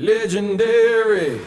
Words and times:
Legendary. 0.00 1.40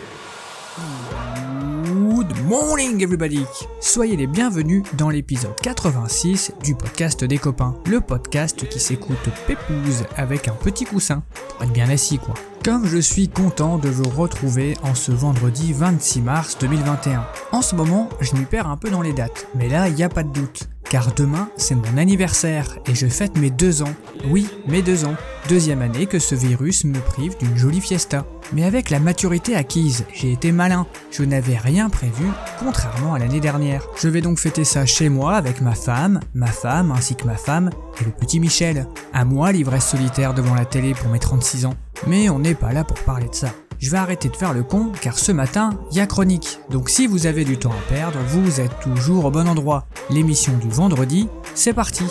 Good 1.85 2.37
morning 2.43 3.01
everybody 3.01 3.45
Soyez 3.79 4.17
les 4.17 4.27
bienvenus 4.27 4.83
dans 4.97 5.09
l'épisode 5.09 5.55
86 5.61 6.51
du 6.61 6.75
podcast 6.75 7.23
des 7.23 7.37
copains. 7.37 7.77
Le 7.89 8.01
podcast 8.01 8.67
qui 8.67 8.81
s'écoute 8.81 9.15
pépouze 9.47 10.03
avec 10.17 10.49
un 10.49 10.53
petit 10.53 10.83
coussin. 10.83 11.23
Pour 11.47 11.63
être 11.63 11.71
bien 11.71 11.89
assis 11.89 12.17
quoi. 12.17 12.33
Comme 12.65 12.85
je 12.85 12.97
suis 12.97 13.29
content 13.29 13.77
de 13.77 13.87
vous 13.87 14.09
retrouver 14.09 14.75
en 14.83 14.95
ce 14.95 15.13
vendredi 15.13 15.71
26 15.71 16.21
mars 16.21 16.57
2021. 16.59 17.25
En 17.53 17.61
ce 17.61 17.73
moment, 17.77 18.09
je 18.19 18.35
m'y 18.35 18.43
perds 18.43 18.67
un 18.67 18.75
peu 18.75 18.89
dans 18.89 19.01
les 19.01 19.13
dates, 19.13 19.47
mais 19.55 19.69
là, 19.69 19.87
il 19.87 19.95
n'y 19.95 20.03
a 20.03 20.09
pas 20.09 20.23
de 20.23 20.33
doute. 20.33 20.67
Car 20.89 21.13
demain, 21.13 21.49
c'est 21.55 21.75
mon 21.75 21.95
anniversaire 21.95 22.79
et 22.85 22.95
je 22.95 23.07
fête 23.07 23.37
mes 23.37 23.49
deux 23.49 23.81
ans. 23.81 23.93
Oui, 24.27 24.49
mes 24.67 24.81
deux 24.81 25.05
ans. 25.05 25.15
Deuxième 25.47 25.81
année 25.81 26.05
que 26.05 26.19
ce 26.19 26.35
virus 26.35 26.83
me 26.83 26.99
prive 26.99 27.37
d'une 27.37 27.57
jolie 27.57 27.79
fiesta. 27.79 28.25
Mais 28.53 28.63
avec 28.63 28.89
la 28.89 28.99
maturité 28.99 29.55
acquise, 29.55 30.05
j'ai 30.13 30.31
été 30.31 30.51
malin. 30.51 30.85
Je 31.11 31.23
n'avais 31.23 31.57
rien 31.57 31.89
prévu, 31.89 32.25
contrairement 32.59 33.13
à 33.13 33.19
l'année 33.19 33.39
dernière. 33.39 33.87
Je 33.97 34.09
vais 34.09 34.21
donc 34.21 34.39
fêter 34.39 34.63
ça 34.63 34.85
chez 34.85 35.09
moi 35.09 35.35
avec 35.35 35.61
ma 35.61 35.73
femme, 35.73 36.19
ma 36.33 36.47
femme 36.47 36.91
ainsi 36.91 37.15
que 37.15 37.25
ma 37.25 37.37
femme 37.37 37.69
et 38.01 38.03
le 38.03 38.11
petit 38.11 38.39
Michel. 38.39 38.87
À 39.13 39.23
moi 39.25 39.51
l'ivresse 39.51 39.89
solitaire 39.89 40.33
devant 40.33 40.55
la 40.55 40.65
télé 40.65 40.93
pour 40.93 41.09
mes 41.09 41.19
36 41.19 41.65
ans. 41.65 41.75
Mais 42.07 42.29
on 42.29 42.39
n'est 42.39 42.55
pas 42.55 42.73
là 42.73 42.83
pour 42.83 42.97
parler 42.99 43.29
de 43.29 43.35
ça. 43.35 43.49
Je 43.79 43.89
vais 43.89 43.97
arrêter 43.97 44.29
de 44.29 44.35
faire 44.35 44.53
le 44.53 44.63
con 44.63 44.91
car 45.01 45.17
ce 45.17 45.31
matin, 45.31 45.71
il 45.91 45.97
y 45.97 46.01
a 46.01 46.07
chronique. 46.07 46.59
Donc 46.69 46.89
si 46.89 47.07
vous 47.07 47.25
avez 47.25 47.45
du 47.45 47.57
temps 47.57 47.71
à 47.71 47.89
perdre, 47.89 48.19
vous 48.27 48.59
êtes 48.59 48.79
toujours 48.79 49.25
au 49.25 49.31
bon 49.31 49.47
endroit. 49.47 49.87
L'émission 50.09 50.53
du 50.57 50.69
vendredi, 50.69 51.27
c'est 51.55 51.73
parti. 51.73 52.05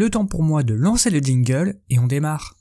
Le 0.00 0.08
temps 0.08 0.24
pour 0.24 0.42
moi 0.42 0.62
de 0.62 0.72
lancer 0.72 1.10
le 1.10 1.18
jingle 1.18 1.78
et 1.90 1.98
on 1.98 2.06
démarre. 2.06 2.56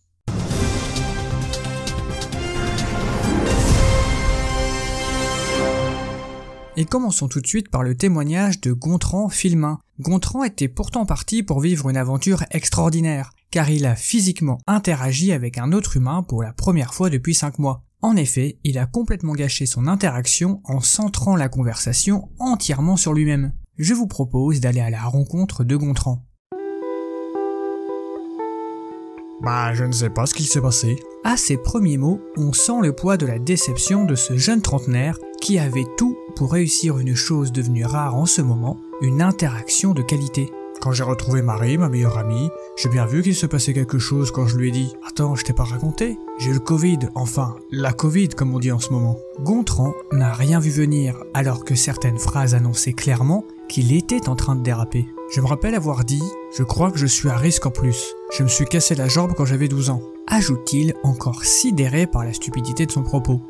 Et 6.76 6.84
commençons 6.84 7.30
tout 7.30 7.40
de 7.40 7.48
suite 7.48 7.72
par 7.72 7.84
le 7.84 7.96
témoignage 7.96 8.59
de 8.59 8.73
Gontran 8.73 9.30
Filmin. 9.30 9.80
Gontran 10.02 10.44
était 10.44 10.68
pourtant 10.68 11.06
parti 11.06 11.42
pour 11.42 11.62
vivre 11.62 11.90
une 11.90 11.96
aventure 11.96 12.44
extraordinaire, 12.52 13.31
car 13.52 13.70
il 13.70 13.86
a 13.86 13.96
physiquement 13.96 14.58
interagi 14.68 15.31
avec 15.31 15.58
un 15.58 15.72
autre 15.72 15.96
humain 15.96 16.24
pour 16.24 16.44
la 16.44 16.52
première 16.52 16.94
fois 16.94 17.09
depuis 17.09 17.36
5 17.36 17.58
mois. 17.58 17.86
En 18.02 18.18
effet, 18.18 18.59
il 18.66 18.78
a 18.78 18.86
complètement 18.86 19.31
gâché 19.31 19.66
son 19.66 19.88
interaction 19.88 20.59
en 20.66 20.81
centrant 20.81 21.38
la 21.38 21.48
conversation 21.48 22.28
entièrement 22.38 22.98
sur 22.98 23.14
lui-même. 23.14 23.53
Je 23.78 23.94
vous 23.94 24.08
propose 24.08 24.59
d'aller 24.59 24.81
à 24.81 24.90
la 24.90 25.03
rencontre 25.03 25.63
de 25.63 25.78
Gontran. 25.78 26.25
Bah, 29.41 29.73
je 29.73 29.85
ne 29.85 29.91
sais 29.91 30.09
pas 30.09 30.25
ce 30.25 30.33
qu'il 30.33 30.47
s'est 30.47 30.61
passé. 30.61 30.97
À 31.23 31.38
ces 31.38 31.57
premiers 31.57 31.97
mots, 31.97 32.19
on 32.38 32.51
sent 32.53 32.81
le 32.81 32.94
poids 32.94 33.17
de 33.17 33.25
la 33.25 33.39
déception 33.39 34.03
de 34.05 34.16
ce 34.16 34.38
jeune 34.38 34.61
trentenaire 34.61 35.17
qui 35.41 35.59
avait 35.59 35.88
tout 35.97 36.17
pour 36.35 36.51
réussir 36.51 36.97
une 36.97 37.16
chose 37.16 37.51
devenue 37.51 37.85
rare 37.85 38.16
en 38.16 38.25
ce 38.25 38.41
moment, 38.41 38.77
une 39.01 39.22
interaction 39.22 39.94
de 39.94 40.01
qualité. 40.01 40.50
Quand 40.81 40.94
j'ai 40.94 41.03
retrouvé 41.03 41.41
Marie, 41.41 41.78
ma 41.78 41.90
meilleure 41.90 42.17
amie, 42.17 42.50
j'ai 42.78 42.88
bien 42.88 43.06
vu 43.06 43.22
qu'il 43.22 43.35
se 43.35 43.45
passait 43.45 43.73
quelque 43.73 44.00
chose 44.00 44.31
quand 44.31 44.47
je 44.47 44.57
lui 44.57 44.69
ai 44.69 44.72
dit 44.72 44.94
Attends, 45.06 45.35
je 45.35 45.44
t'ai 45.44 45.51
pas 45.51 45.66
raconté 45.66 46.17
J'ai 46.38 46.51
eu 46.51 46.53
le 46.53 46.59
Covid, 46.59 47.00
enfin, 47.16 47.57
la 47.69 47.91
Covid 47.91 48.29
comme 48.29 48.56
on 48.56 48.59
dit 48.59 48.72
en 48.72 48.79
ce 48.79 48.94
moment. 48.94 49.18
Gontran 49.41 49.94
n'a 50.13 50.31
rien 50.31 50.62
vu 50.62 50.69
venir 50.69 51.22
alors 51.34 51.66
que 51.66 51.75
certaines 51.75 52.18
phrases 52.18 52.56
annonçaient 52.56 52.94
clairement 52.94 53.44
qu'il 53.68 53.94
était 53.94 54.29
en 54.29 54.38
train 54.38 54.56
de 54.56 54.63
déraper. 54.63 55.06
Je 55.35 55.41
me 55.41 55.47
rappelle 55.47 55.75
avoir 55.75 56.06
dit 56.06 56.23
Je 56.56 56.63
crois 56.63 56.91
que 56.91 56.97
je 56.97 57.07
suis 57.07 57.28
à 57.28 57.35
risque 57.35 57.66
en 57.66 57.72
plus. 57.72 58.16
Je 58.31 58.44
me 58.44 58.47
suis 58.47 58.66
cassé 58.66 58.95
la 58.95 59.09
jambe 59.09 59.34
quand 59.35 59.45
j'avais 59.45 59.68
12 59.68 59.89
ans. 59.89 60.01
Ajoute-t-il 60.28 60.94
encore 61.03 61.44
sidéré 61.44 62.07
par 62.07 62.23
la 62.23 62.31
stupidité 62.31 62.85
de 62.85 62.91
son 62.91 63.03
propos. 63.03 63.41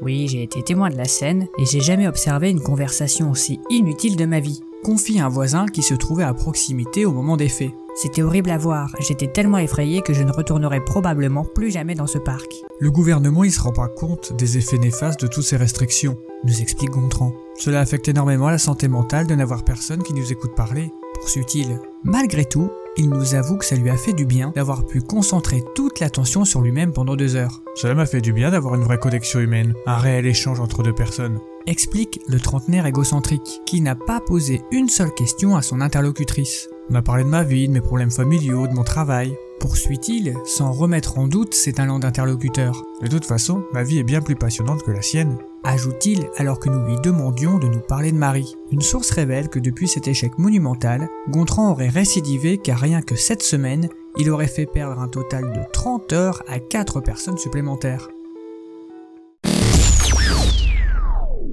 Oui, 0.00 0.28
j'ai 0.28 0.44
été 0.44 0.62
témoin 0.62 0.90
de 0.90 0.96
la 0.96 1.06
scène 1.06 1.48
et 1.58 1.64
j'ai 1.64 1.80
jamais 1.80 2.06
observé 2.06 2.50
une 2.50 2.60
conversation 2.60 3.32
aussi 3.32 3.58
inutile 3.68 4.14
de 4.16 4.26
ma 4.26 4.38
vie. 4.38 4.60
Confie 4.84 5.18
un 5.18 5.28
voisin 5.28 5.66
qui 5.66 5.82
se 5.82 5.94
trouvait 5.94 6.24
à 6.24 6.32
proximité 6.32 7.04
au 7.04 7.12
moment 7.12 7.36
des 7.36 7.48
faits. 7.48 7.72
C'était 7.96 8.22
horrible 8.22 8.50
à 8.50 8.58
voir, 8.58 8.94
j'étais 9.00 9.26
tellement 9.26 9.58
effrayé 9.58 10.02
que 10.02 10.14
je 10.14 10.22
ne 10.22 10.30
retournerai 10.30 10.84
probablement 10.84 11.44
plus 11.44 11.72
jamais 11.72 11.96
dans 11.96 12.06
ce 12.06 12.18
parc. 12.18 12.62
Le 12.78 12.92
gouvernement, 12.92 13.42
il 13.42 13.50
se 13.50 13.60
rend 13.60 13.72
pas 13.72 13.88
compte 13.88 14.34
des 14.36 14.56
effets 14.56 14.78
néfastes 14.78 15.20
de 15.20 15.26
toutes 15.26 15.44
ces 15.44 15.56
restrictions. 15.56 16.16
Nous 16.44 16.60
explique 16.60 16.90
Gontran. 16.90 17.32
Cela 17.56 17.80
affecte 17.80 18.06
énormément 18.06 18.50
la 18.50 18.58
santé 18.58 18.86
mentale 18.86 19.26
de 19.26 19.34
n'avoir 19.34 19.64
personne 19.64 20.04
qui 20.04 20.14
nous 20.14 20.30
écoute 20.30 20.54
parler. 20.54 20.92
Poursuit-il. 21.20 21.80
Malgré 22.04 22.44
tout, 22.44 22.70
il 22.96 23.10
nous 23.10 23.34
avoue 23.34 23.58
que 23.58 23.64
ça 23.64 23.76
lui 23.76 23.90
a 23.90 23.96
fait 23.96 24.12
du 24.12 24.26
bien 24.26 24.52
d'avoir 24.54 24.86
pu 24.86 25.00
concentrer 25.00 25.62
toute 25.74 26.00
l'attention 26.00 26.44
sur 26.44 26.60
lui-même 26.60 26.92
pendant 26.92 27.16
deux 27.16 27.36
heures. 27.36 27.62
Cela 27.74 27.94
m'a 27.94 28.06
fait 28.06 28.20
du 28.20 28.32
bien 28.32 28.50
d'avoir 28.50 28.74
une 28.74 28.82
vraie 28.82 28.98
connexion 28.98 29.40
humaine, 29.40 29.74
un 29.86 29.96
réel 29.96 30.26
échange 30.26 30.60
entre 30.60 30.82
deux 30.82 30.94
personnes. 30.94 31.38
Explique 31.66 32.20
le 32.28 32.40
trentenaire 32.40 32.86
égocentrique, 32.86 33.60
qui 33.66 33.80
n'a 33.80 33.94
pas 33.94 34.20
posé 34.20 34.62
une 34.72 34.88
seule 34.88 35.12
question 35.12 35.56
à 35.56 35.62
son 35.62 35.80
interlocutrice. 35.80 36.68
On 36.90 36.94
a 36.94 37.02
parlé 37.02 37.22
de 37.22 37.28
ma 37.28 37.42
vie, 37.42 37.68
de 37.68 37.72
mes 37.74 37.82
problèmes 37.82 38.10
familiaux, 38.10 38.66
de 38.66 38.72
mon 38.72 38.82
travail. 38.82 39.36
Poursuit-il, 39.60 40.34
sans 40.46 40.72
remettre 40.72 41.18
en 41.18 41.28
doute 41.28 41.52
ses 41.52 41.74
talents 41.74 41.98
d'interlocuteur. 41.98 42.82
De 43.02 43.08
toute 43.08 43.26
façon, 43.26 43.62
ma 43.74 43.82
vie 43.82 43.98
est 43.98 44.04
bien 44.04 44.22
plus 44.22 44.36
passionnante 44.36 44.82
que 44.82 44.90
la 44.90 45.02
sienne. 45.02 45.36
Ajoute-t-il 45.64 46.30
alors 46.38 46.58
que 46.58 46.70
nous 46.70 46.82
lui 46.86 46.96
demandions 47.02 47.58
de 47.58 47.68
nous 47.68 47.80
parler 47.80 48.10
de 48.10 48.16
Marie. 48.16 48.54
Une 48.70 48.80
source 48.80 49.10
révèle 49.10 49.50
que 49.50 49.58
depuis 49.58 49.86
cet 49.86 50.08
échec 50.08 50.38
monumental, 50.38 51.10
Gontran 51.28 51.72
aurait 51.72 51.90
récidivé 51.90 52.56
car 52.56 52.78
rien 52.78 53.02
que 53.02 53.16
cette 53.16 53.42
semaine, 53.42 53.90
il 54.16 54.30
aurait 54.30 54.46
fait 54.46 54.64
perdre 54.64 54.98
un 54.98 55.08
total 55.08 55.52
de 55.52 55.60
30 55.70 56.12
heures 56.14 56.42
à 56.48 56.58
4 56.58 57.02
personnes 57.02 57.36
supplémentaires. 57.36 58.08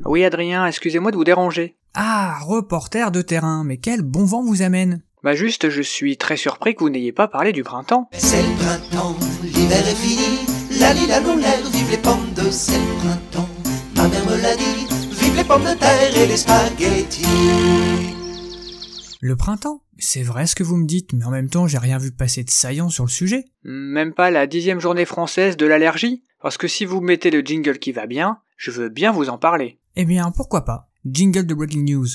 Oui 0.05 0.23
Adrien, 0.23 0.65
excusez-moi 0.65 1.11
de 1.11 1.17
vous 1.17 1.25
déranger. 1.25 1.75
Ah, 1.93 2.37
reporter 2.45 3.11
de 3.11 3.21
terrain, 3.21 3.65
mais 3.65 3.77
quel 3.77 4.01
bon 4.01 4.23
vent 4.23 4.43
vous 4.43 4.61
amène 4.61 5.01
Bah 5.25 5.33
juste, 5.33 5.71
je 5.71 5.81
suis 5.81 6.17
très 6.17 6.37
surpris 6.37 6.75
que 6.75 6.81
vous 6.81 6.91
n'ayez 6.91 7.11
pas 7.11 7.27
parlé 7.27 7.51
du 7.51 7.63
printemps. 7.63 8.07
C'est 8.13 8.43
le 8.43 8.55
printemps, 8.57 9.15
l'hiver 9.41 9.79
est 9.79 9.95
fini, 9.95 10.45
la 10.79 10.93
li 10.93 11.07
la 11.07 11.19
l'air, 11.19 11.67
vive 11.73 11.89
les 11.89 11.97
pommes 11.97 12.31
de 12.35 12.51
c'est 12.51 12.77
le 12.77 12.93
printemps. 12.99 13.49
Ma 13.95 14.07
mère 14.07 14.23
me 14.27 14.39
l'a 14.39 14.55
dit, 14.55 14.85
vive 15.19 15.35
les 15.35 15.43
pommes 15.43 15.63
de 15.63 15.73
terre 15.79 16.15
et 16.15 16.27
les 16.27 16.37
spaghettis. 16.37 17.25
Le 19.19 19.35
printemps 19.35 19.81
C'est 19.97 20.21
vrai 20.21 20.45
ce 20.45 20.53
que 20.53 20.61
vous 20.61 20.77
me 20.77 20.85
dites, 20.85 21.13
mais 21.13 21.25
en 21.25 21.31
même 21.31 21.49
temps 21.49 21.65
j'ai 21.65 21.79
rien 21.79 21.97
vu 21.97 22.11
passer 22.11 22.43
de 22.43 22.51
saillant 22.51 22.89
sur 22.89 23.05
le 23.05 23.09
sujet. 23.09 23.45
Même 23.63 24.13
pas 24.13 24.29
la 24.29 24.45
dixième 24.45 24.79
journée 24.79 25.05
française 25.05 25.57
de 25.57 25.65
l'allergie? 25.65 26.23
Parce 26.39 26.59
que 26.59 26.67
si 26.67 26.85
vous 26.85 27.01
mettez 27.01 27.31
le 27.31 27.39
jingle 27.39 27.79
qui 27.79 27.93
va 27.93 28.05
bien, 28.05 28.41
je 28.57 28.69
veux 28.69 28.89
bien 28.89 29.11
vous 29.11 29.29
en 29.29 29.39
parler. 29.39 29.79
Eh 29.95 30.05
bien, 30.05 30.29
pourquoi 30.29 30.65
pas? 30.65 30.91
Jingle 31.03 31.47
de 31.47 31.55
Breaking 31.55 31.81
News. 31.81 32.09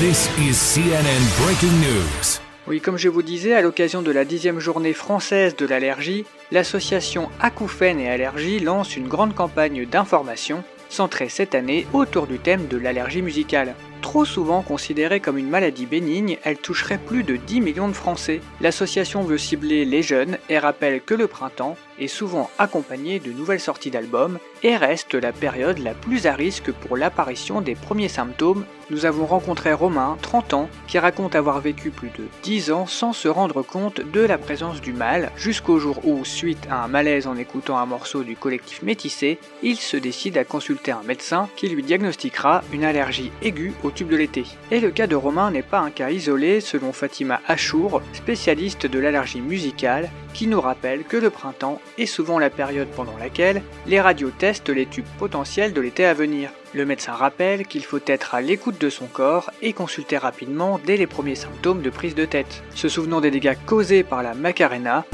This 0.00 0.28
is 0.40 0.54
CNN 0.54 1.22
Breaking 1.44 1.70
News. 1.78 2.40
Oui, 2.66 2.80
comme 2.80 2.98
je 2.98 3.08
vous 3.08 3.22
disais, 3.22 3.54
à 3.54 3.60
l'occasion 3.60 4.02
de 4.02 4.10
la 4.10 4.24
dixième 4.24 4.58
journée 4.58 4.92
française 4.92 5.54
de 5.54 5.66
l'allergie, 5.66 6.24
l'association 6.50 7.30
Acouphènes 7.38 8.00
et 8.00 8.10
Allergies 8.10 8.58
lance 8.58 8.96
une 8.96 9.06
grande 9.06 9.36
campagne 9.36 9.86
d'information 9.86 10.64
centrée 10.88 11.28
cette 11.28 11.54
année 11.54 11.86
autour 11.92 12.26
du 12.26 12.40
thème 12.40 12.66
de 12.66 12.76
l'allergie 12.76 13.22
musicale. 13.22 13.74
Trop 14.02 14.24
souvent 14.24 14.62
considérée 14.62 15.20
comme 15.20 15.38
une 15.38 15.48
maladie 15.48 15.86
bénigne, 15.86 16.38
elle 16.42 16.58
toucherait 16.58 16.98
plus 16.98 17.22
de 17.22 17.36
10 17.36 17.60
millions 17.60 17.88
de 17.88 17.94
Français. 17.94 18.40
L'association 18.60 19.22
veut 19.22 19.38
cibler 19.38 19.84
les 19.84 20.02
jeunes 20.02 20.38
et 20.48 20.58
rappelle 20.58 21.02
que 21.02 21.14
le 21.14 21.28
printemps, 21.28 21.76
est 21.98 22.08
souvent 22.08 22.50
accompagnée 22.58 23.20
de 23.20 23.30
nouvelles 23.30 23.60
sorties 23.60 23.90
d'albums 23.90 24.38
et 24.64 24.76
reste 24.76 25.14
la 25.14 25.30
période 25.30 25.78
la 25.78 25.92
plus 25.92 26.26
à 26.26 26.32
risque 26.32 26.72
pour 26.72 26.96
l'apparition 26.96 27.60
des 27.60 27.74
premiers 27.74 28.08
symptômes. 28.08 28.64
Nous 28.90 29.06
avons 29.06 29.26
rencontré 29.26 29.72
Romain, 29.72 30.16
30 30.22 30.54
ans, 30.54 30.68
qui 30.88 30.98
raconte 30.98 31.34
avoir 31.34 31.60
vécu 31.60 31.90
plus 31.90 32.08
de 32.08 32.24
10 32.42 32.72
ans 32.72 32.86
sans 32.86 33.12
se 33.12 33.28
rendre 33.28 33.62
compte 33.62 34.00
de 34.00 34.20
la 34.20 34.38
présence 34.38 34.80
du 34.80 34.92
mal, 34.92 35.30
jusqu'au 35.36 35.78
jour 35.78 36.00
où, 36.06 36.24
suite 36.24 36.66
à 36.70 36.84
un 36.84 36.88
malaise 36.88 37.26
en 37.26 37.36
écoutant 37.36 37.78
un 37.78 37.86
morceau 37.86 38.24
du 38.24 38.36
collectif 38.36 38.82
Métissé, 38.82 39.38
il 39.62 39.76
se 39.76 39.96
décide 39.96 40.36
à 40.38 40.44
consulter 40.44 40.92
un 40.92 41.02
médecin 41.02 41.48
qui 41.56 41.68
lui 41.68 41.82
diagnostiquera 41.82 42.62
une 42.72 42.84
allergie 42.84 43.32
aiguë 43.42 43.74
au 43.84 43.90
tube 43.90 44.08
de 44.08 44.16
l'été. 44.16 44.44
Et 44.70 44.80
le 44.80 44.90
cas 44.90 45.06
de 45.06 45.16
Romain 45.16 45.50
n'est 45.50 45.62
pas 45.62 45.80
un 45.80 45.90
cas 45.90 46.10
isolé, 46.10 46.60
selon 46.60 46.92
Fatima 46.92 47.40
Achour, 47.48 48.02
spécialiste 48.12 48.86
de 48.86 48.98
l'allergie 48.98 49.40
musicale, 49.40 50.10
qui 50.34 50.46
nous 50.46 50.60
rappelle 50.60 51.04
que 51.04 51.16
le 51.16 51.30
printemps 51.30 51.80
est 51.96 52.06
souvent 52.06 52.38
la 52.38 52.50
période 52.50 52.88
pendant 52.88 53.16
laquelle 53.16 53.62
les 53.86 54.00
radios 54.00 54.32
les 54.68 54.86
tubes 54.86 55.04
potentiels 55.18 55.72
de 55.72 55.80
l'été 55.80 56.04
à 56.04 56.14
venir. 56.14 56.50
Le 56.72 56.84
médecin 56.84 57.12
rappelle 57.12 57.66
qu'il 57.66 57.84
faut 57.84 58.00
être 58.06 58.34
à 58.34 58.40
l'écoute 58.40 58.80
de 58.80 58.90
son 58.90 59.06
corps 59.06 59.50
et 59.62 59.72
consulter 59.72 60.18
rapidement 60.18 60.80
dès 60.84 60.96
les 60.96 61.06
premiers 61.06 61.34
symptômes 61.34 61.82
de 61.82 61.90
prise 61.90 62.14
de 62.14 62.24
tête. 62.24 62.62
Se 62.74 62.88
souvenant 62.88 63.20
des 63.20 63.30
dégâts 63.30 63.56
causés 63.66 64.02
par 64.02 64.22
la 64.22 64.34
Macarena, 64.34 65.04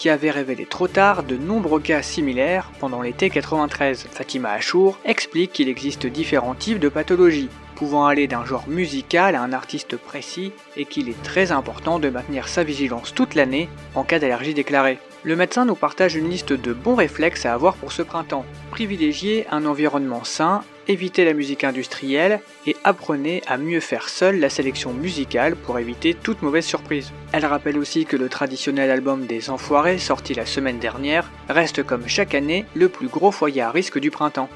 qui 0.00 0.08
avait 0.08 0.30
révélé 0.30 0.64
trop 0.64 0.88
tard 0.88 1.22
de 1.24 1.36
nombreux 1.36 1.78
cas 1.78 2.00
similaires 2.00 2.70
pendant 2.80 3.02
l'été 3.02 3.28
93. 3.28 4.06
Fatima 4.10 4.50
Achour 4.52 4.98
explique 5.04 5.52
qu'il 5.52 5.68
existe 5.68 6.06
différents 6.06 6.54
types 6.54 6.78
de 6.78 6.88
pathologies, 6.88 7.50
pouvant 7.76 8.06
aller 8.06 8.26
d'un 8.26 8.46
genre 8.46 8.64
musical 8.66 9.34
à 9.34 9.42
un 9.42 9.52
artiste 9.52 9.98
précis 9.98 10.52
et 10.78 10.86
qu'il 10.86 11.10
est 11.10 11.22
très 11.22 11.52
important 11.52 11.98
de 11.98 12.08
maintenir 12.08 12.48
sa 12.48 12.64
vigilance 12.64 13.12
toute 13.14 13.34
l'année 13.34 13.68
en 13.94 14.02
cas 14.02 14.18
d'allergie 14.18 14.54
déclarée. 14.54 14.98
Le 15.22 15.36
médecin 15.36 15.66
nous 15.66 15.74
partage 15.74 16.14
une 16.14 16.30
liste 16.30 16.54
de 16.54 16.72
bons 16.72 16.94
réflexes 16.94 17.44
à 17.44 17.52
avoir 17.52 17.74
pour 17.74 17.92
ce 17.92 18.00
printemps. 18.00 18.46
Privilégiez 18.70 19.46
un 19.50 19.66
environnement 19.66 20.24
sain, 20.24 20.62
évitez 20.88 21.26
la 21.26 21.34
musique 21.34 21.62
industrielle 21.62 22.40
et 22.66 22.74
apprenez 22.84 23.42
à 23.46 23.58
mieux 23.58 23.80
faire 23.80 24.08
seul 24.08 24.40
la 24.40 24.48
sélection 24.48 24.94
musicale 24.94 25.56
pour 25.56 25.78
éviter 25.78 26.14
toute 26.14 26.40
mauvaise 26.40 26.64
surprise. 26.64 27.12
Elle 27.32 27.44
rappelle 27.44 27.76
aussi 27.76 28.06
que 28.06 28.16
le 28.16 28.30
traditionnel 28.30 28.90
album 28.90 29.26
des 29.26 29.50
Enfoirés, 29.50 29.98
sorti 29.98 30.32
la 30.32 30.46
semaine 30.46 30.78
dernière, 30.78 31.30
reste 31.50 31.82
comme 31.82 32.08
chaque 32.08 32.34
année 32.34 32.64
le 32.74 32.88
plus 32.88 33.08
gros 33.08 33.30
foyer 33.30 33.60
à 33.60 33.70
risque 33.70 33.98
du 33.98 34.10
printemps. 34.10 34.48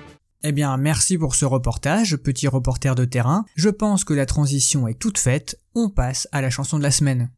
Eh 0.47 0.53
bien, 0.53 0.77
merci 0.79 1.19
pour 1.19 1.35
ce 1.35 1.45
reportage, 1.45 2.17
petit 2.17 2.49
reporter 2.49 2.95
de 2.95 3.05
terrain. 3.05 3.45
Je 3.55 3.69
pense 3.71 4.05
que 4.05 4.15
la 4.15 4.27
transition 4.27 4.89
est 4.89 4.99
toute 4.99 5.19
faite. 5.19 5.59
On 5.75 5.91
passe 5.91 6.27
à 6.33 6.41
la 6.41 6.51
chanson 6.51 6.79
de 6.79 6.83
la 6.83 6.91
semaine. 6.91 7.31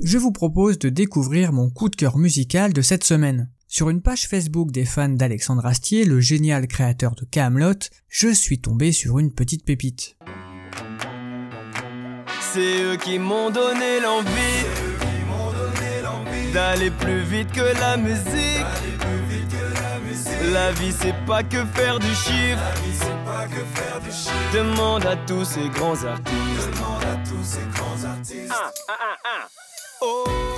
Je 0.00 0.18
vous 0.18 0.32
propose 0.32 0.78
de 0.78 0.88
découvrir 0.88 1.52
mon 1.52 1.70
coup 1.70 1.88
de 1.88 1.96
cœur 1.96 2.18
musical 2.18 2.72
de 2.72 2.82
cette 2.82 3.04
semaine. 3.04 3.50
Sur 3.68 3.90
une 3.90 4.02
page 4.02 4.28
Facebook 4.28 4.70
des 4.70 4.84
fans 4.84 5.08
d'Alexandre 5.08 5.66
Astier, 5.66 6.04
le 6.04 6.20
génial 6.20 6.66
créateur 6.66 7.14
de 7.14 7.24
Camelot, 7.24 7.78
je 8.08 8.28
suis 8.28 8.60
tombé 8.60 8.92
sur 8.92 9.18
une 9.18 9.32
petite 9.32 9.64
pépite. 9.64 10.16
C'est 12.52 12.82
eux 12.82 12.96
qui 12.96 13.18
m'ont 13.18 13.50
donné 13.50 14.00
l'envie 14.00 14.28
d'aller 16.52 16.90
plus 16.90 17.22
vite 17.22 17.50
que 17.52 17.78
la 17.80 17.96
musique. 17.96 18.66
La 20.52 20.72
vie 20.72 20.92
c'est 20.92 21.14
pas 21.24 21.42
que 21.42 21.64
faire 21.66 21.98
du 21.98 22.14
chiffre. 22.14 22.60
Demande 24.52 25.06
à 25.06 25.16
tous 25.16 25.44
ces 25.44 25.68
grands 25.70 26.04
artistes. 26.04 26.70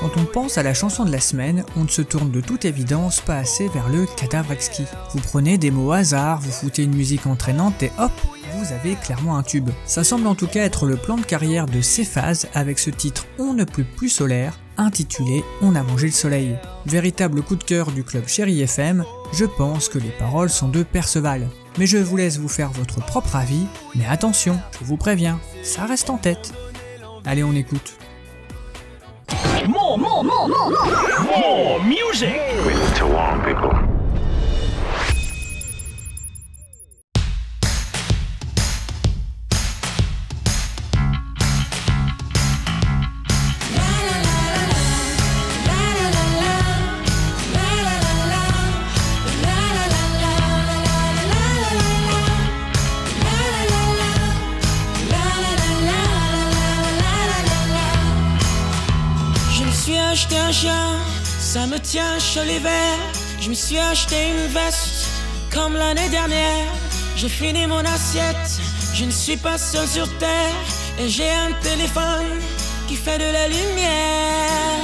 Quand 0.01 0.11
on 0.17 0.25
pense 0.25 0.59
à 0.59 0.63
la 0.63 0.75
chanson 0.75 1.05
de 1.05 1.13
la 1.13 1.21
semaine, 1.21 1.65
on 1.77 1.85
ne 1.85 1.89
se 1.89 2.03
tourne 2.03 2.31
de 2.31 2.41
toute 2.41 2.65
évidence 2.65 3.21
pas 3.21 3.37
assez 3.37 3.69
vers 3.69 3.89
le 3.89 4.07
cadavre 4.17 4.53
exquis. 4.53 4.87
Vous 5.13 5.21
prenez 5.21 5.59
des 5.59 5.71
mots 5.71 5.93
hasard, 5.93 6.41
vous 6.41 6.51
foutez 6.51 6.85
une 6.85 6.95
musique 6.95 7.27
entraînante 7.27 7.83
et 7.83 7.91
hop, 7.99 8.13
vous 8.57 8.73
avez 8.73 8.95
clairement 8.95 9.37
un 9.37 9.43
tube. 9.43 9.71
Ça 9.87 10.05
semble 10.05 10.27
en 10.27 10.35
tout 10.35 10.47
cas 10.47 10.65
être 10.65 10.87
le 10.87 10.97
plan 10.97 11.17
de 11.17 11.25
carrière 11.25 11.67
de 11.67 11.81
Cephase 11.81 12.49
avec 12.55 12.79
ce 12.79 12.91
titre 12.91 13.27
On 13.39 13.53
ne 13.55 13.65
plus 13.65 13.85
plus 13.85 14.09
solaire, 14.09 14.59
intitulé 14.77 15.45
On 15.61 15.75
a 15.75 15.83
mangé 15.83 16.07
le 16.07 16.13
soleil. 16.13 16.57
Véritable 16.87 17.43
coup 17.43 17.57
de 17.57 17.65
cœur 17.65 17.91
du 17.91 18.05
club 18.05 18.27
Chéri 18.29 18.63
FM, 18.63 19.05
je 19.33 19.45
pense 19.45 19.89
que 19.89 19.99
les 19.99 20.13
paroles 20.19 20.51
sont 20.51 20.69
de 20.69 20.83
Perceval. 20.83 21.49
Mais 21.79 21.87
je 21.87 21.99
vous 21.99 22.17
laisse 22.17 22.39
vous 22.39 22.49
faire 22.49 22.71
votre 22.73 23.05
propre 23.05 23.37
avis, 23.37 23.67
mais 23.95 24.07
attention, 24.07 24.59
je 24.81 24.85
vous 24.85 24.97
préviens, 24.97 25.39
ça 25.63 25.85
reste 25.85 26.09
en 26.09 26.19
tête. 26.19 26.53
Allez, 27.25 27.45
on 27.45 27.55
écoute. 27.55 27.99
More, 30.15 30.23
more, 30.23 30.49
more, 30.49 30.71
more, 30.71 31.25
more, 31.25 31.39
more 31.41 31.85
music. 31.85 32.41
We 32.65 32.75
need 32.75 32.95
to 32.95 33.07
warn 33.09 33.43
people. 33.43 33.94
Ça 61.55 61.69
me 61.69 61.79
tient 61.79 62.19
chaud 62.19 62.43
l'hiver. 62.43 62.97
Je 63.41 63.49
me 63.49 63.55
suis 63.55 63.79
acheté 63.79 64.17
une 64.33 64.47
veste, 64.49 65.07
comme 65.53 65.75
l'année 65.77 66.09
dernière. 66.09 66.67
J'ai 67.15 67.29
fini 67.29 67.65
mon 67.69 67.85
assiette, 67.95 68.51
je 68.93 69.05
ne 69.05 69.13
suis 69.13 69.37
pas 69.37 69.57
seul 69.57 69.87
sur 69.87 70.09
terre. 70.19 70.57
Et 70.99 71.09
j'ai 71.09 71.31
un 71.31 71.53
téléphone 71.63 72.41
qui 72.89 72.97
fait 72.97 73.19
de 73.19 73.31
la 73.39 73.47
lumière. 73.47 74.81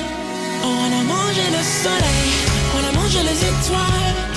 On 0.62 0.88
a 1.00 1.02
mangé 1.14 1.44
le 1.56 1.62
soleil, 1.82 2.31
on 2.76 2.82
a 2.88 2.93
mangé 3.00 3.20
les 3.31 3.40
étoiles, 3.52 4.29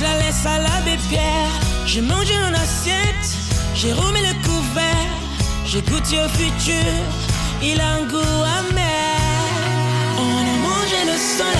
je 0.00 0.04
la 0.04 0.16
laisse 0.18 0.46
à 0.46 0.58
l'abbé 0.58 0.96
Pierre. 1.08 1.52
J'ai 1.86 2.00
mangé 2.00 2.34
une 2.34 2.54
assiette, 2.54 3.28
j'ai 3.74 3.92
remis 3.92 4.20
le 4.20 4.34
couvert. 4.46 5.10
J'ai 5.66 5.82
goûté 5.82 6.18
au 6.24 6.28
futur, 6.28 6.92
il 7.62 7.80
a 7.80 7.88
un 7.98 8.04
goût 8.06 8.42
amer. 8.58 9.18
On 10.18 10.40
a 10.52 10.56
mangé 10.68 11.00
le 11.04 11.16
soleil, 11.36 11.59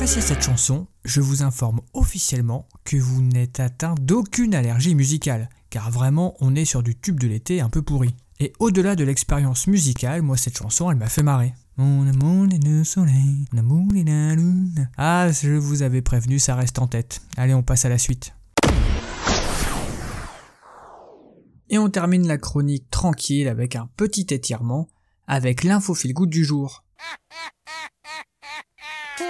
appréciez 0.00 0.22
cette 0.22 0.42
chanson, 0.42 0.86
je 1.04 1.20
vous 1.20 1.42
informe 1.42 1.82
officiellement 1.92 2.66
que 2.84 2.96
vous 2.96 3.20
n'êtes 3.20 3.60
atteint 3.60 3.94
d'aucune 4.00 4.54
allergie 4.54 4.94
musicale, 4.94 5.50
car 5.68 5.90
vraiment 5.90 6.36
on 6.40 6.54
est 6.54 6.64
sur 6.64 6.82
du 6.82 6.98
tube 6.98 7.20
de 7.20 7.26
l'été 7.26 7.60
un 7.60 7.68
peu 7.68 7.82
pourri. 7.82 8.14
Et 8.38 8.54
au-delà 8.60 8.96
de 8.96 9.04
l'expérience 9.04 9.66
musicale, 9.66 10.22
moi 10.22 10.38
cette 10.38 10.56
chanson 10.56 10.90
elle 10.90 10.96
m'a 10.96 11.10
fait 11.10 11.22
marrer. 11.22 11.52
Mon 11.76 12.08
amour 12.08 12.46
le 12.46 12.82
soleil, 12.82 13.44
mon 13.52 13.58
amour 13.58 13.88
la 13.92 14.34
lune. 14.34 14.88
Ah, 14.96 15.30
je 15.30 15.50
vous 15.50 15.82
avais 15.82 16.00
prévenu, 16.00 16.38
ça 16.38 16.54
reste 16.54 16.78
en 16.78 16.86
tête. 16.86 17.20
Allez, 17.36 17.52
on 17.52 17.62
passe 17.62 17.84
à 17.84 17.90
la 17.90 17.98
suite. 17.98 18.32
Et 21.68 21.76
on 21.76 21.90
termine 21.90 22.26
la 22.26 22.38
chronique 22.38 22.88
tranquille 22.90 23.48
avec 23.48 23.76
un 23.76 23.90
petit 23.98 24.28
étirement, 24.30 24.88
avec 25.26 25.62
l'info 25.62 25.94
goutte 26.14 26.30
du 26.30 26.42
jour. 26.42 26.84
À 29.20 29.26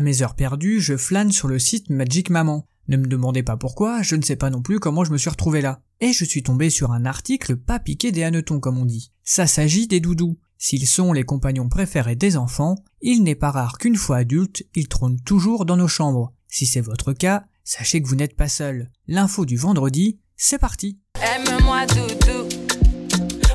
mes 0.00 0.22
heures 0.22 0.34
perdues, 0.34 0.80
je 0.80 0.96
flâne 0.96 1.30
sur 1.30 1.48
le 1.48 1.58
site 1.58 1.90
Magic 1.90 2.30
Maman. 2.30 2.66
Ne 2.88 2.96
me 2.96 3.06
demandez 3.06 3.42
pas 3.42 3.58
pourquoi, 3.58 4.00
je 4.00 4.16
ne 4.16 4.22
sais 4.22 4.36
pas 4.36 4.48
non 4.48 4.62
plus 4.62 4.80
comment 4.80 5.04
je 5.04 5.12
me 5.12 5.18
suis 5.18 5.28
retrouvé 5.28 5.60
là. 5.60 5.80
Et 6.00 6.14
je 6.14 6.24
suis 6.24 6.42
tombé 6.42 6.70
sur 6.70 6.92
un 6.92 7.04
article 7.04 7.56
pas 7.56 7.78
piqué 7.78 8.12
des 8.12 8.22
hannetons 8.22 8.60
comme 8.60 8.78
on 8.78 8.86
dit. 8.86 9.12
Ça 9.24 9.46
s'agit 9.46 9.86
des 9.86 10.00
doudous. 10.00 10.38
S'ils 10.58 10.86
sont 10.86 11.12
les 11.12 11.22
compagnons 11.22 11.68
préférés 11.68 12.16
des 12.16 12.36
enfants, 12.36 12.76
il 13.02 13.22
n'est 13.22 13.34
pas 13.34 13.50
rare 13.50 13.78
qu'une 13.78 13.96
fois 13.96 14.18
adultes, 14.18 14.64
ils 14.74 14.88
trônent 14.88 15.20
toujours 15.20 15.66
dans 15.66 15.76
nos 15.76 15.88
chambres. 15.88 16.32
Si 16.48 16.64
c'est 16.66 16.80
votre 16.80 17.12
cas, 17.12 17.44
sachez 17.64 18.00
que 18.02 18.08
vous 18.08 18.16
n'êtes 18.16 18.36
pas 18.36 18.48
seul. 18.48 18.90
L'info 19.06 19.44
du 19.44 19.56
vendredi, 19.56 20.18
c'est 20.36 20.58
parti. 20.58 20.98
Aime-moi 21.20 21.86
doudou, 21.86 22.48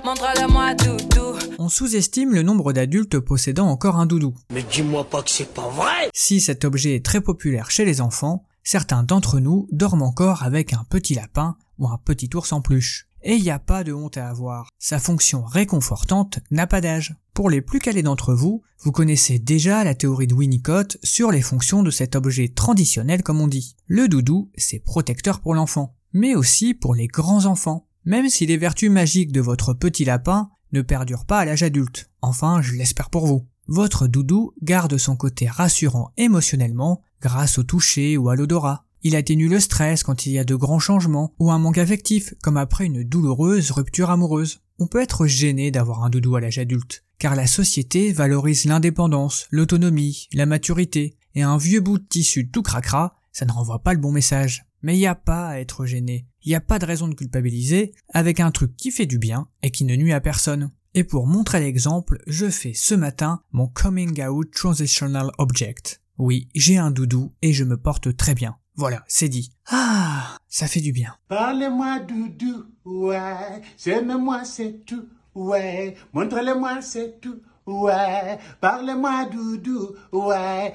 montre-le-moi 0.04 0.76
doudou. 0.76 1.40
On 1.58 1.70
sous-estime 1.70 2.34
le 2.34 2.44
nombre 2.44 2.74
d'adultes 2.74 3.20
possédant 3.20 3.68
encore 3.68 3.98
un 3.98 4.06
doudou. 4.06 4.36
Mais 4.54 4.64
dis-moi 4.64 5.04
pas 5.04 5.24
que 5.24 5.30
c'est 5.30 5.54
pas 5.54 5.70
vrai 5.70 6.10
Si 6.14 6.40
cet 6.40 6.66
objet 6.66 6.96
est 6.96 7.06
très 7.06 7.22
populaire 7.22 7.72
chez 7.72 7.86
les 7.86 8.02
enfants, 8.02 8.46
certains 8.64 9.04
d'entre 9.04 9.40
nous 9.40 9.68
dorment 9.72 10.04
encore 10.04 10.44
avec 10.44 10.74
un 10.74 10.84
petit 10.90 11.16
lapin 11.16 11.58
ou 11.80 11.88
un 11.88 11.98
petit 12.04 12.30
ours 12.36 12.52
en 12.52 12.62
peluche. 12.62 13.08
Et 13.24 13.36
il 13.36 13.44
n'y 13.44 13.52
a 13.52 13.60
pas 13.60 13.84
de 13.84 13.94
honte 13.94 14.18
à 14.18 14.30
avoir. 14.30 14.70
Sa 14.80 15.00
fonction 15.00 15.44
réconfortante 15.44 16.40
n'a 16.50 16.68
pas 16.68 16.82
d'âge. 16.82 17.16
Pour 17.34 17.50
les 17.50 17.62
plus 17.62 17.80
calés 17.80 18.04
d'entre 18.04 18.34
vous, 18.34 18.64
vous 18.80 18.92
connaissez 18.92 19.40
déjà 19.40 19.84
la 19.84 19.96
théorie 19.96 20.28
de 20.28 20.34
Winnicott 20.34 20.98
sur 21.04 21.32
les 21.32 21.42
fonctions 21.42 21.84
de 21.84 21.92
cet 21.92 22.16
objet 22.16 22.50
traditionnel 22.50 23.24
comme 23.24 23.40
on 23.40 23.48
dit. 23.48 23.76
Le 23.86 24.08
doudou, 24.08 24.50
c'est 24.56 24.80
protecteur 24.80 25.40
pour 25.40 25.54
l'enfant, 25.54 25.96
mais 26.14 26.36
aussi 26.36 26.74
pour 26.74 26.96
les 26.96 27.08
grands 27.08 27.46
enfants. 27.46 27.88
Même 28.06 28.30
si 28.30 28.48
les 28.48 28.58
vertus 28.58 28.90
magiques 28.90 29.32
de 29.32 29.42
votre 29.42 29.74
petit 29.74 30.06
lapin 30.06 30.50
ne 30.72 30.82
perdurent 30.82 31.26
pas 31.26 31.40
à 31.40 31.46
l'âge 31.46 31.64
adulte. 31.64 32.10
Enfin, 32.22 32.62
je 32.62 32.74
l'espère 32.74 33.10
pour 33.12 33.28
vous. 33.28 33.48
Votre 33.68 34.08
doudou 34.08 34.54
garde 34.62 34.98
son 34.98 35.16
côté 35.16 35.48
rassurant 35.48 36.12
émotionnellement 36.18 37.02
grâce 37.22 37.60
au 37.60 37.64
toucher 37.64 38.18
ou 38.18 38.30
à 38.30 38.36
l'odorat. 38.36 38.86
Il 39.04 39.16
atténue 39.16 39.48
le 39.48 39.60
stress 39.60 40.04
quand 40.04 40.26
il 40.26 40.34
y 40.34 40.40
a 40.40 40.44
de 40.44 40.56
grands 40.56 40.80
changements 40.80 41.34
ou 41.40 41.52
un 41.52 41.58
manque 41.58 41.80
affectif 41.80 42.36
comme 42.44 42.58
après 42.58 42.86
une 42.86 43.04
douloureuse 43.04 43.72
rupture 43.72 44.12
amoureuse. 44.12 44.60
On 44.78 44.88
peut 44.88 45.02
être 45.02 45.26
gêné 45.26 45.72
d'avoir 45.72 46.04
un 46.04 46.10
doudou 46.10 46.36
à 46.36 46.42
l'âge 46.42 46.60
adulte, 46.60 47.04
car 47.18 47.36
la 47.36 47.48
société 47.48 48.12
valorise 48.14 48.66
l'indépendance, 48.66 49.48
l'autonomie, 49.50 50.28
la 50.34 50.46
maturité, 50.46 51.18
et 51.36 51.42
un 51.42 51.58
vieux 51.58 51.82
bout 51.82 51.98
de 51.98 52.06
tissu 52.08 52.50
tout 52.50 52.62
cracra, 52.62 53.16
ça 53.32 53.46
ne 53.46 53.52
renvoie 53.52 53.84
pas 53.84 53.94
le 53.94 54.00
bon 54.00 54.12
message. 54.12 54.66
Mais 54.84 54.96
il 54.96 55.00
n'y 55.00 55.08
a 55.08 55.16
pas 55.16 55.48
à 55.48 55.60
être 55.60 55.86
gêné, 55.86 56.28
il 56.44 56.50
n'y 56.50 56.56
a 56.56 56.62
pas 56.62 56.80
de 56.80 56.86
raison 56.86 57.08
de 57.08 57.14
culpabiliser 57.14 57.94
avec 58.14 58.40
un 58.40 58.52
truc 58.52 58.76
qui 58.76 58.92
fait 58.92 59.06
du 59.06 59.20
bien 59.20 59.48
et 59.62 59.72
qui 59.72 59.86
ne 59.86 59.96
nuit 59.96 60.14
à 60.14 60.22
personne. 60.22 60.72
Et 60.94 61.04
pour 61.04 61.28
montrer 61.28 61.60
l'exemple, 61.60 62.22
je 62.28 62.50
fais 62.50 62.74
ce 62.74 62.96
matin 62.96 63.42
mon 63.52 63.68
coming 63.68 64.22
out 64.24 64.52
transitional 64.52 65.32
object. 65.38 66.02
Oui, 66.18 66.50
j'ai 66.54 66.78
un 66.78 66.92
doudou 66.92 67.34
et 67.42 67.54
je 67.54 67.64
me 67.64 67.78
porte 67.78 68.16
très 68.18 68.36
bien. 68.36 68.58
Voilà, 68.82 69.04
c'est 69.08 69.30
dit. 69.30 69.54
Ah, 69.70 70.38
ça 70.48 70.66
fait 70.66 70.80
du 70.80 70.92
bien. 70.92 71.16
Parlez-moi 71.28 72.00
doudou, 72.00 72.66
ouais. 72.84 73.62
Aime-moi, 73.86 74.44
c'est 74.44 74.84
tout, 74.88 75.08
ouais. 75.36 75.96
Montrez-le-moi, 76.14 76.82
c'est 76.82 77.22
tout, 77.22 77.44
ouais. 77.68 78.40
Parlez-moi 78.60 79.26
doudou, 79.26 79.96
ouais. 80.12 80.74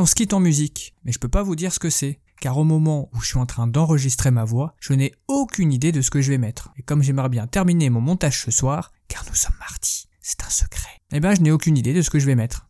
On 0.00 0.06
se 0.06 0.14
quitte 0.14 0.32
en 0.32 0.40
musique, 0.40 0.94
mais 1.04 1.12
je 1.12 1.18
peux 1.18 1.28
pas 1.28 1.42
vous 1.42 1.54
dire 1.54 1.74
ce 1.74 1.78
que 1.78 1.90
c'est, 1.90 2.20
car 2.40 2.56
au 2.56 2.64
moment 2.64 3.10
où 3.12 3.20
je 3.20 3.26
suis 3.26 3.38
en 3.38 3.44
train 3.44 3.66
d'enregistrer 3.66 4.30
ma 4.30 4.44
voix, 4.44 4.74
je 4.80 4.94
n'ai 4.94 5.12
aucune 5.28 5.74
idée 5.74 5.92
de 5.92 6.00
ce 6.00 6.10
que 6.10 6.22
je 6.22 6.30
vais 6.30 6.38
mettre. 6.38 6.70
Et 6.78 6.82
comme 6.82 7.02
j'aimerais 7.02 7.28
bien 7.28 7.46
terminer 7.46 7.90
mon 7.90 8.00
montage 8.00 8.42
ce 8.42 8.50
soir, 8.50 8.92
car 9.08 9.24
nous 9.28 9.34
sommes 9.34 9.56
mardi, 9.60 10.08
c'est 10.22 10.42
un 10.42 10.48
secret, 10.48 11.02
eh 11.12 11.20
ben 11.20 11.34
je 11.34 11.42
n'ai 11.42 11.50
aucune 11.50 11.76
idée 11.76 11.92
de 11.92 12.00
ce 12.00 12.08
que 12.08 12.18
je 12.18 12.24
vais 12.24 12.34
mettre. 12.34 12.66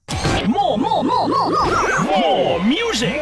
More, 0.48 0.76
more, 0.76 1.04
more, 1.04 1.28
more, 1.28 1.50
more, 1.50 2.18
more 2.18 2.64
music. 2.64 3.14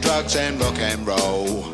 Drugs 0.00 0.36
and 0.36 0.60
rock 0.60 0.78
and 0.78 1.06
roll 1.06 1.64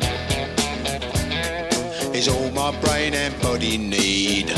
is 2.15 2.27
all 2.27 2.49
my 2.51 2.71
brain 2.81 3.13
and 3.13 3.33
body 3.41 3.77
need. 3.77 4.49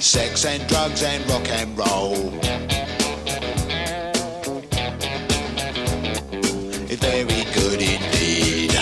Sex 0.00 0.44
and 0.44 0.66
drugs 0.66 1.02
and 1.02 1.28
rock 1.30 1.48
and 1.50 1.78
roll. 1.78 2.32
It's 6.90 7.02
very 7.02 7.44
good 7.54 7.80
indeed. 7.80 8.72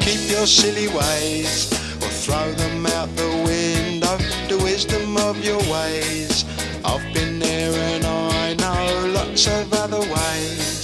Keep 0.00 0.30
your 0.30 0.46
silly 0.46 0.88
ways 0.88 1.72
or 2.02 2.10
throw 2.24 2.52
them 2.52 2.86
out 2.86 3.08
the 3.16 3.30
window. 3.46 4.16
The 4.48 4.62
wisdom 4.62 5.16
of 5.16 5.42
your 5.44 5.62
ways. 5.72 6.44
I've 6.84 7.14
been 7.14 7.38
there 7.38 7.72
and 7.94 8.04
I 8.04 8.54
know 8.54 9.12
lots 9.14 9.46
of 9.46 9.72
other 9.72 10.00
ways. 10.00 10.79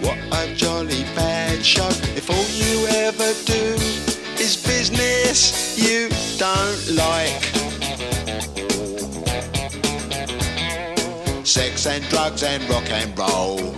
What 0.00 0.18
a 0.32 0.54
jolly 0.54 1.04
bad 1.14 1.64
show. 1.64 1.88
If 2.16 2.30
all 2.30 2.48
you 2.64 2.86
ever 3.06 3.32
do 3.44 3.74
is 4.40 4.56
business 4.56 5.78
you 5.78 6.08
don't 6.38 6.96
like. 6.96 7.42
Sex 11.44 11.86
and 11.86 12.02
drugs 12.08 12.42
and 12.42 12.62
rock 12.70 12.88
and 12.90 13.18
roll. 13.18 13.74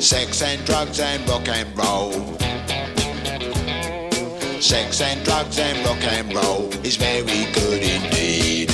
Sex 0.00 0.42
and 0.42 0.64
drugs 0.66 1.00
and 1.00 1.28
rock 1.28 1.48
and 1.48 1.78
roll. 1.78 2.12
Sex 4.60 5.00
and 5.00 5.24
drugs 5.24 5.58
and 5.58 5.78
rock 5.86 6.02
and 6.02 6.34
roll 6.34 6.68
is 6.84 6.96
very 6.96 7.44
good 7.52 7.82
indeed. 7.82 8.70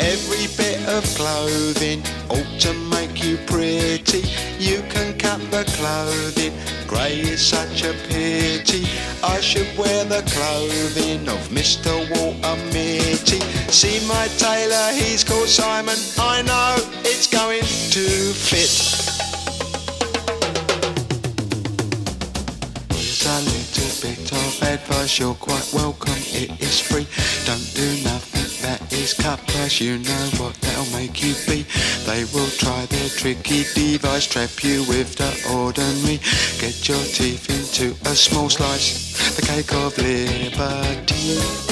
Every 0.00 0.46
bit 0.56 0.80
of 0.88 1.04
clothing 1.14 2.02
ought 2.30 2.60
to 2.60 2.91
you 3.22 3.36
pretty. 3.46 4.22
You 4.58 4.82
can 4.88 5.16
cut 5.18 5.40
the 5.50 5.64
clothing, 5.76 6.52
grey 6.86 7.20
is 7.20 7.40
such 7.40 7.84
a 7.84 7.92
pity. 8.08 8.86
I 9.22 9.40
should 9.40 9.68
wear 9.76 10.04
the 10.04 10.22
clothing 10.32 11.28
of 11.28 11.48
Mr. 11.48 11.92
Walter 12.10 12.56
Mitty. 12.72 13.40
See 13.70 14.06
my 14.06 14.28
tailor, 14.38 14.92
he's 14.92 15.24
called 15.24 15.48
Simon. 15.48 15.98
I 16.18 16.42
know 16.42 16.76
it's 17.04 17.26
going 17.26 17.62
to 17.62 18.32
fit. 18.32 19.11
Advice, 24.82 25.18
you're 25.18 25.34
quite 25.34 25.68
welcome, 25.72 26.14
it 26.32 26.50
is 26.60 26.80
free. 26.80 27.06
Don't 27.46 27.74
do 27.74 28.04
nothing 28.04 28.48
that 28.62 28.92
is 28.92 29.14
cut 29.14 29.38
price, 29.46 29.80
you 29.80 29.98
know 29.98 30.30
what 30.38 30.54
that'll 30.54 30.98
make 30.98 31.22
you 31.22 31.34
be. 31.46 31.64
They 32.06 32.24
will 32.32 32.50
try 32.58 32.86
their 32.86 33.08
tricky 33.08 33.64
device, 33.74 34.26
trap 34.26 34.50
you 34.62 34.84
with 34.88 35.16
the 35.16 35.30
ordinary. 35.54 36.18
Get 36.58 36.88
your 36.88 37.02
teeth 37.04 37.48
into 37.50 37.94
a 38.08 38.14
small 38.14 38.48
slice, 38.48 39.36
the 39.36 39.42
cake 39.42 39.72
of 39.72 39.96
liberty. 39.98 41.71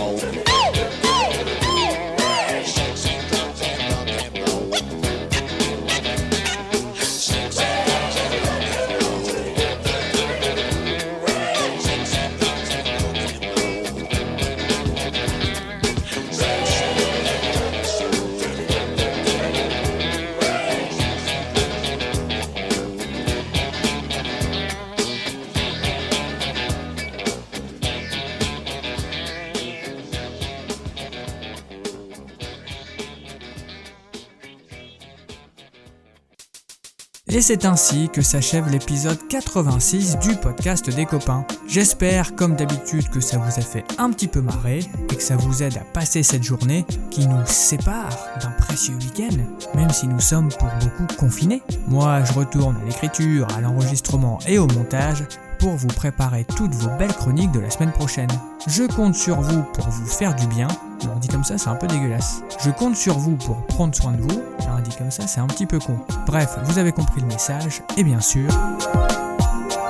Et 37.41 37.43
c'est 37.43 37.65
ainsi 37.65 38.07
que 38.07 38.21
s'achève 38.21 38.69
l'épisode 38.69 39.17
86 39.27 40.19
du 40.19 40.35
podcast 40.35 40.87
des 40.91 41.07
copains. 41.07 41.43
J'espère, 41.67 42.35
comme 42.35 42.55
d'habitude, 42.55 43.09
que 43.09 43.19
ça 43.19 43.39
vous 43.39 43.59
a 43.59 43.63
fait 43.63 43.83
un 43.97 44.11
petit 44.11 44.27
peu 44.27 44.41
marrer 44.41 44.81
et 45.11 45.15
que 45.15 45.23
ça 45.23 45.37
vous 45.37 45.63
aide 45.63 45.75
à 45.75 45.79
passer 45.79 46.21
cette 46.21 46.43
journée 46.43 46.85
qui 47.09 47.25
nous 47.25 47.43
sépare 47.47 48.15
d'un 48.43 48.51
précieux 48.51 48.93
week-end, 48.93 49.35
même 49.73 49.89
si 49.89 50.05
nous 50.05 50.19
sommes 50.19 50.49
pour 50.49 50.69
beaucoup 50.81 51.15
confinés. 51.17 51.63
Moi, 51.87 52.23
je 52.25 52.33
retourne 52.33 52.77
à 52.79 52.85
l'écriture, 52.85 53.47
à 53.57 53.61
l'enregistrement 53.61 54.37
et 54.45 54.59
au 54.59 54.67
montage 54.67 55.23
pour 55.57 55.71
vous 55.71 55.87
préparer 55.87 56.45
toutes 56.55 56.75
vos 56.75 56.95
belles 56.99 57.15
chroniques 57.15 57.51
de 57.53 57.59
la 57.59 57.71
semaine 57.71 57.91
prochaine. 57.91 58.29
Je 58.67 58.83
compte 58.83 59.15
sur 59.15 59.41
vous 59.41 59.63
pour 59.73 59.89
vous 59.89 60.05
faire 60.05 60.35
du 60.35 60.45
bien. 60.45 60.67
Dit 61.19 61.27
comme 61.27 61.43
ça, 61.43 61.57
c'est 61.57 61.69
un 61.69 61.75
peu 61.75 61.87
dégueulasse. 61.87 62.41
Je 62.63 62.71
compte 62.71 62.95
sur 62.95 63.17
vous 63.17 63.35
pour 63.35 63.57
prendre 63.67 63.95
soin 63.95 64.11
de 64.11 64.21
vous. 64.21 64.41
Alors 64.65 64.79
dit 64.81 64.95
comme 64.95 65.11
ça, 65.11 65.27
c'est 65.27 65.39
un 65.39 65.47
petit 65.47 65.65
peu 65.65 65.79
con. 65.79 65.97
Bref, 66.25 66.57
vous 66.63 66.77
avez 66.77 66.91
compris 66.91 67.21
le 67.21 67.27
message. 67.27 67.81
Et 67.97 68.03
bien 68.03 68.21
sûr, 68.21 68.49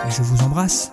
je 0.10 0.22
vous 0.22 0.42
embrasse. 0.42 0.92